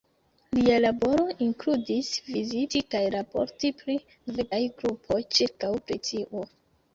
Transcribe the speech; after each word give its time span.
Lia 0.57 0.77
laboro 0.83 1.25
inkludis 1.47 2.09
viziti 2.29 2.81
kaj 2.95 3.03
raporti 3.17 3.71
pri 3.83 3.99
norvegaj 4.15 4.63
grupoj 4.81 5.21
ĉirkaŭ 5.37 5.71
Britio. 5.85 6.45